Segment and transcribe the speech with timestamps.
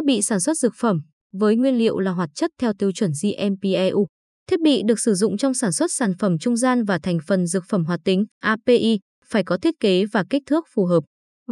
[0.00, 1.00] thiết bị sản xuất dược phẩm
[1.32, 4.06] với nguyên liệu là hoạt chất theo tiêu chuẩn GMP-EU.
[4.50, 7.46] Thiết bị được sử dụng trong sản xuất sản phẩm trung gian và thành phần
[7.46, 11.04] dược phẩm hoạt tính API phải có thiết kế và kích thước phù hợp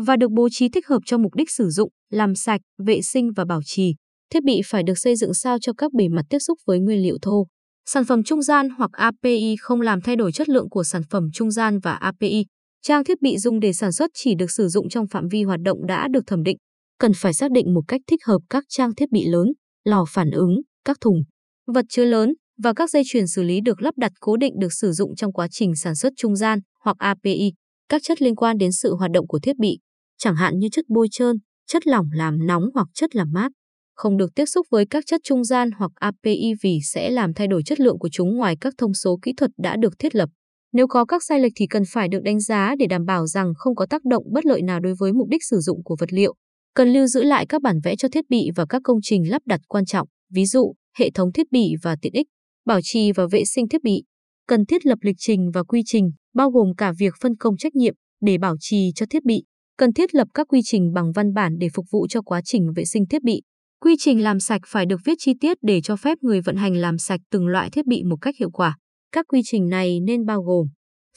[0.07, 3.33] và được bố trí thích hợp cho mục đích sử dụng, làm sạch, vệ sinh
[3.33, 3.95] và bảo trì.
[4.31, 7.03] Thiết bị phải được xây dựng sao cho các bề mặt tiếp xúc với nguyên
[7.03, 7.47] liệu thô.
[7.87, 11.29] Sản phẩm trung gian hoặc API không làm thay đổi chất lượng của sản phẩm
[11.33, 12.47] trung gian và API.
[12.83, 15.61] Trang thiết bị dùng để sản xuất chỉ được sử dụng trong phạm vi hoạt
[15.61, 16.57] động đã được thẩm định.
[16.99, 19.53] Cần phải xác định một cách thích hợp các trang thiết bị lớn,
[19.85, 21.23] lò phản ứng, các thùng,
[21.67, 24.73] vật chứa lớn và các dây chuyền xử lý được lắp đặt cố định được
[24.73, 27.53] sử dụng trong quá trình sản xuất trung gian hoặc API.
[27.89, 29.79] Các chất liên quan đến sự hoạt động của thiết bị,
[30.19, 33.53] chẳng hạn như chất bôi trơn, chất lỏng làm nóng hoặc chất làm mát,
[33.95, 37.47] không được tiếp xúc với các chất trung gian hoặc API vì sẽ làm thay
[37.47, 40.29] đổi chất lượng của chúng ngoài các thông số kỹ thuật đã được thiết lập.
[40.73, 43.53] Nếu có các sai lệch thì cần phải được đánh giá để đảm bảo rằng
[43.57, 46.13] không có tác động bất lợi nào đối với mục đích sử dụng của vật
[46.13, 46.35] liệu.
[46.79, 49.43] Cần lưu giữ lại các bản vẽ cho thiết bị và các công trình lắp
[49.47, 52.27] đặt quan trọng, ví dụ hệ thống thiết bị và tiện ích,
[52.67, 54.03] bảo trì và vệ sinh thiết bị.
[54.47, 57.75] Cần thiết lập lịch trình và quy trình, bao gồm cả việc phân công trách
[57.75, 59.45] nhiệm để bảo trì cho thiết bị.
[59.77, 62.73] Cần thiết lập các quy trình bằng văn bản để phục vụ cho quá trình
[62.77, 63.43] vệ sinh thiết bị.
[63.81, 66.77] Quy trình làm sạch phải được viết chi tiết để cho phép người vận hành
[66.77, 68.77] làm sạch từng loại thiết bị một cách hiệu quả.
[69.13, 70.67] Các quy trình này nên bao gồm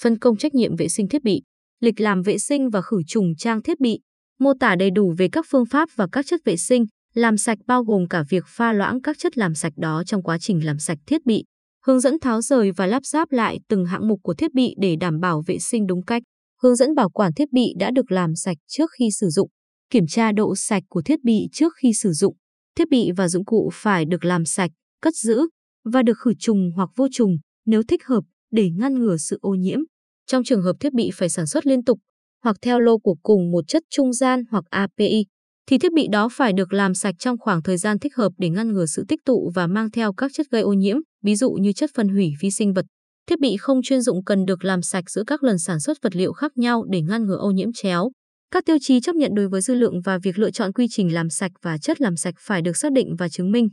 [0.02, 1.42] phân công trách nhiệm vệ sinh thiết bị,
[1.80, 4.00] lịch làm vệ sinh và khử trùng trang thiết bị,
[4.42, 7.58] mô tả đầy đủ về các phương pháp và các chất vệ sinh, làm sạch
[7.68, 10.80] bao gồm cả việc pha loãng các chất làm sạch đó trong quá trình làm
[10.80, 11.44] sạch thiết bị,
[11.86, 14.96] hướng dẫn tháo rời và lắp ráp lại từng hạng mục của thiết bị để
[14.96, 16.24] đảm bảo vệ sinh đúng cách,
[16.62, 19.50] hướng dẫn bảo quản thiết bị đã được làm sạch trước khi sử dụng,
[19.90, 22.36] kiểm tra độ sạch của thiết bị trước khi sử dụng,
[22.78, 25.48] thiết bị và dụng cụ phải được làm sạch, cất giữ
[25.86, 29.50] và được khử trùng hoặc vô trùng nếu thích hợp để ngăn ngừa sự ô
[29.50, 29.80] nhiễm.
[30.28, 32.00] Trong trường hợp thiết bị phải sản xuất liên tục
[32.44, 35.26] hoặc theo lô của cùng một chất trung gian hoặc API,
[35.68, 38.50] thì thiết bị đó phải được làm sạch trong khoảng thời gian thích hợp để
[38.50, 41.52] ngăn ngừa sự tích tụ và mang theo các chất gây ô nhiễm, ví dụ
[41.52, 42.86] như chất phân hủy vi sinh vật.
[43.30, 46.16] Thiết bị không chuyên dụng cần được làm sạch giữa các lần sản xuất vật
[46.16, 48.12] liệu khác nhau để ngăn ngừa ô nhiễm chéo.
[48.52, 51.14] Các tiêu chí chấp nhận đối với dư lượng và việc lựa chọn quy trình
[51.14, 53.70] làm sạch và chất làm sạch phải được xác định và chứng minh.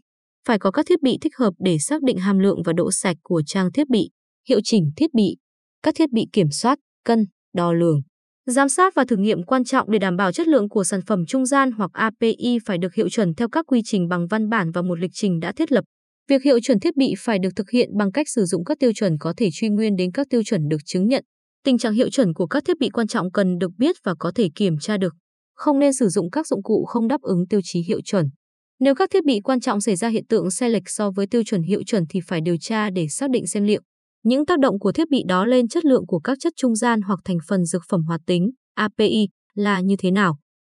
[0.48, 3.16] Phải có các thiết bị thích hợp để xác định hàm lượng và độ sạch
[3.22, 4.10] của trang thiết bị,
[4.48, 5.36] hiệu chỉnh thiết bị,
[5.82, 8.00] các thiết bị kiểm soát, cân, đo lường.
[8.50, 11.26] Giám sát và thử nghiệm quan trọng để đảm bảo chất lượng của sản phẩm
[11.26, 14.70] trung gian hoặc API phải được hiệu chuẩn theo các quy trình bằng văn bản
[14.70, 15.84] và một lịch trình đã thiết lập.
[16.28, 18.92] Việc hiệu chuẩn thiết bị phải được thực hiện bằng cách sử dụng các tiêu
[18.94, 21.24] chuẩn có thể truy nguyên đến các tiêu chuẩn được chứng nhận.
[21.64, 24.32] Tình trạng hiệu chuẩn của các thiết bị quan trọng cần được biết và có
[24.34, 25.14] thể kiểm tra được.
[25.54, 28.26] Không nên sử dụng các dụng cụ không đáp ứng tiêu chí hiệu chuẩn.
[28.80, 31.42] Nếu các thiết bị quan trọng xảy ra hiện tượng sai lệch so với tiêu
[31.46, 33.80] chuẩn hiệu chuẩn thì phải điều tra để xác định xem liệu
[34.28, 37.00] những tác động của thiết bị đó lên chất lượng của các chất trung gian
[37.02, 40.38] hoặc thành phần dược phẩm hoạt tính API là như thế nào.